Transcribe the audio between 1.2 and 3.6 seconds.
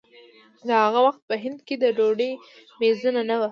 په هند کې د ډوډۍ مېزونه نه وو.